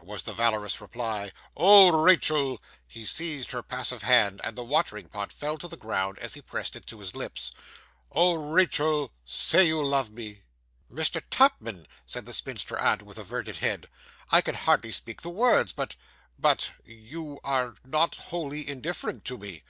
was 0.00 0.22
the 0.22 0.32
valorous 0.32 0.80
reply. 0.80 1.30
'Oh, 1.58 1.90
Rachael!' 1.90 2.62
He 2.88 3.04
seized 3.04 3.50
her 3.50 3.62
passive 3.62 4.02
hand, 4.02 4.40
and 4.42 4.56
the 4.56 4.64
watering 4.64 5.10
pot 5.10 5.30
fell 5.30 5.58
to 5.58 5.68
the 5.68 5.76
ground 5.76 6.18
as 6.20 6.32
he 6.32 6.40
pressed 6.40 6.74
it 6.74 6.86
to 6.86 7.00
his 7.00 7.14
lips. 7.14 7.52
'Oh, 8.10 8.32
Rachael! 8.32 9.12
say 9.26 9.64
you 9.64 9.82
love 9.82 10.08
me.' 10.10 10.40
'Mr. 10.90 11.20
Tupman,' 11.30 11.86
said 12.06 12.24
the 12.24 12.32
spinster 12.32 12.78
aunt, 12.78 13.02
with 13.02 13.18
averted 13.18 13.58
head, 13.58 13.90
'I 14.32 14.40
can 14.40 14.54
hardly 14.54 14.90
speak 14.90 15.20
the 15.20 15.28
words; 15.28 15.74
but 15.74 15.96
but 16.38 16.70
you 16.86 17.38
are 17.44 17.74
not 17.84 18.14
wholly 18.14 18.66
indifferent 18.66 19.26
to 19.26 19.36
me. 19.36 19.62